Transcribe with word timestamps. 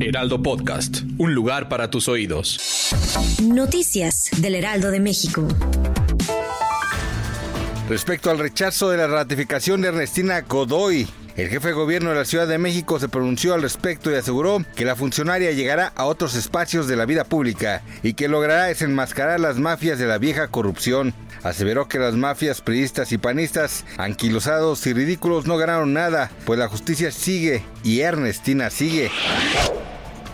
Heraldo 0.00 0.40
Podcast. 0.42 1.02
Un 1.18 1.34
lugar 1.34 1.68
para 1.68 1.90
tus 1.90 2.06
oídos. 2.08 2.92
Noticias 3.42 4.30
del 4.38 4.54
Heraldo 4.54 4.92
de 4.92 5.00
México. 5.00 5.48
Respecto 7.88 8.30
al 8.30 8.38
rechazo 8.38 8.90
de 8.90 8.98
la 8.98 9.08
ratificación 9.08 9.80
de 9.80 9.88
Ernestina 9.88 10.42
Godoy, 10.42 11.08
el 11.36 11.48
jefe 11.48 11.68
de 11.68 11.74
gobierno 11.74 12.10
de 12.10 12.16
la 12.16 12.24
Ciudad 12.24 12.46
de 12.46 12.58
México 12.58 13.00
se 13.00 13.08
pronunció 13.08 13.54
al 13.54 13.62
respecto 13.62 14.10
y 14.10 14.14
aseguró 14.14 14.64
que 14.76 14.84
la 14.84 14.94
funcionaria 14.94 15.50
llegará 15.52 15.92
a 15.96 16.04
otros 16.04 16.36
espacios 16.36 16.86
de 16.86 16.96
la 16.96 17.06
vida 17.06 17.24
pública 17.24 17.82
y 18.02 18.14
que 18.14 18.28
logrará 18.28 18.64
desenmascarar 18.64 19.40
las 19.40 19.58
mafias 19.58 19.98
de 19.98 20.06
la 20.06 20.18
vieja 20.18 20.48
corrupción. 20.48 21.12
Aseveró 21.42 21.88
que 21.88 21.98
las 21.98 22.14
mafias 22.14 22.60
priistas 22.60 23.10
y 23.10 23.18
panistas, 23.18 23.84
anquilosados 23.96 24.86
y 24.86 24.92
ridículos, 24.92 25.46
no 25.46 25.56
ganaron 25.56 25.92
nada, 25.92 26.30
pues 26.44 26.58
la 26.58 26.68
justicia 26.68 27.10
sigue 27.10 27.62
y 27.82 28.00
Ernestina 28.00 28.70
sigue. 28.70 29.10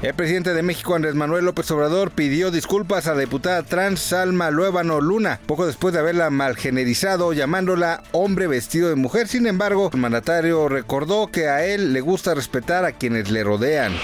El 0.04 0.12
presidente 0.12 0.52
de 0.52 0.62
México, 0.62 0.94
Andrés 0.94 1.14
Manuel 1.14 1.46
López 1.46 1.70
Obrador, 1.70 2.10
pidió 2.10 2.50
disculpas 2.50 3.06
a 3.06 3.14
la 3.14 3.20
diputada 3.20 3.62
trans 3.62 4.00
Salma 4.00 4.50
Luébano 4.50 5.00
Luna, 5.00 5.40
poco 5.46 5.66
después 5.66 5.94
de 5.94 6.00
haberla 6.00 6.28
malgenerizado 6.28 7.32
llamándola 7.32 8.02
hombre 8.12 8.46
vestido 8.46 8.90
de 8.90 8.96
mujer. 8.96 9.28
Sin 9.28 9.46
embargo, 9.46 9.88
el 9.90 9.98
mandatario 9.98 10.68
recordó 10.68 11.28
que 11.28 11.48
a 11.48 11.64
él 11.64 11.94
le 11.94 12.02
gusta 12.02 12.34
respetar 12.34 12.84
a 12.84 12.92
quienes 12.92 13.30
le 13.30 13.44
rodean. 13.44 13.94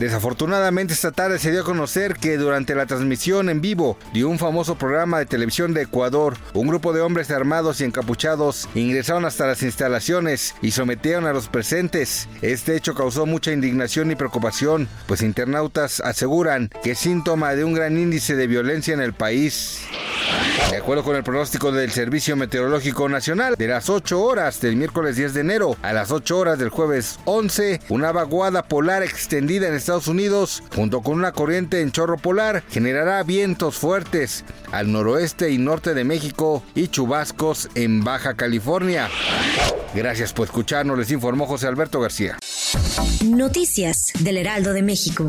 Desafortunadamente 0.00 0.94
esta 0.94 1.12
tarde 1.12 1.38
se 1.38 1.50
dio 1.50 1.60
a 1.60 1.64
conocer 1.64 2.14
que 2.14 2.38
durante 2.38 2.74
la 2.74 2.86
transmisión 2.86 3.50
en 3.50 3.60
vivo 3.60 3.98
de 4.14 4.24
un 4.24 4.38
famoso 4.38 4.76
programa 4.76 5.18
de 5.18 5.26
televisión 5.26 5.74
de 5.74 5.82
Ecuador, 5.82 6.38
un 6.54 6.68
grupo 6.68 6.94
de 6.94 7.02
hombres 7.02 7.30
armados 7.30 7.82
y 7.82 7.84
encapuchados 7.84 8.66
ingresaron 8.74 9.26
hasta 9.26 9.46
las 9.46 9.62
instalaciones 9.62 10.54
y 10.62 10.70
sometieron 10.70 11.26
a 11.26 11.34
los 11.34 11.48
presentes. 11.48 12.30
Este 12.40 12.76
hecho 12.76 12.94
causó 12.94 13.26
mucha 13.26 13.52
indignación 13.52 14.10
y 14.10 14.14
preocupación, 14.14 14.88
pues 15.06 15.20
internautas 15.20 16.00
aseguran 16.00 16.70
que 16.82 16.92
es 16.92 16.98
síntoma 16.98 17.54
de 17.54 17.64
un 17.64 17.74
gran 17.74 17.98
índice 17.98 18.36
de 18.36 18.46
violencia 18.46 18.94
en 18.94 19.02
el 19.02 19.12
país. 19.12 19.82
De 20.70 20.76
acuerdo 20.76 21.02
con 21.02 21.16
el 21.16 21.24
pronóstico 21.24 21.72
del 21.72 21.90
Servicio 21.90 22.36
Meteorológico 22.36 23.08
Nacional, 23.08 23.56
de 23.58 23.66
las 23.66 23.90
8 23.90 24.20
horas 24.20 24.60
del 24.60 24.76
miércoles 24.76 25.16
10 25.16 25.34
de 25.34 25.40
enero 25.40 25.76
a 25.82 25.92
las 25.92 26.10
8 26.10 26.38
horas 26.38 26.58
del 26.58 26.68
jueves 26.68 27.18
11, 27.24 27.80
una 27.88 28.12
vaguada 28.12 28.62
polar 28.62 29.02
extendida 29.02 29.68
en 29.68 29.74
Estados 29.74 30.06
Unidos, 30.06 30.62
junto 30.74 31.00
con 31.02 31.14
una 31.14 31.32
corriente 31.32 31.80
en 31.80 31.90
chorro 31.92 32.16
polar, 32.18 32.62
generará 32.70 33.22
vientos 33.22 33.76
fuertes 33.76 34.44
al 34.70 34.92
noroeste 34.92 35.50
y 35.50 35.58
norte 35.58 35.94
de 35.94 36.04
México 36.04 36.62
y 36.74 36.88
chubascos 36.88 37.68
en 37.74 38.04
Baja 38.04 38.34
California. 38.34 39.08
Gracias 39.94 40.32
por 40.32 40.46
escucharnos, 40.46 40.96
les 40.96 41.10
informó 41.10 41.46
José 41.46 41.66
Alberto 41.66 42.00
García. 42.00 42.38
Noticias 43.24 44.12
del 44.20 44.36
Heraldo 44.36 44.72
de 44.72 44.82
México. 44.82 45.28